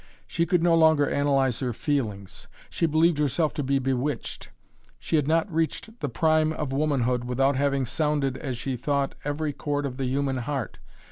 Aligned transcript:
She 0.25 0.47
could 0.47 0.63
no 0.63 0.73
longer 0.73 1.07
analyze 1.07 1.59
her 1.59 1.73
feelings. 1.73 2.47
She 2.71 2.87
believed 2.87 3.19
herself 3.19 3.53
to 3.53 3.61
be 3.61 3.77
bewitched. 3.77 4.49
She 4.97 5.15
had 5.15 5.27
not 5.27 5.53
reached 5.53 5.99
the 5.99 6.09
prime 6.09 6.51
of 6.53 6.73
womanhood 6.73 7.25
without 7.25 7.55
having 7.55 7.85
sounded, 7.85 8.35
as 8.39 8.57
she 8.57 8.75
thought, 8.75 9.13
every 9.23 9.53
chord 9.53 9.85
of 9.85 9.97
the 9.97 10.07
human 10.07 10.37
heart. 10.37 10.79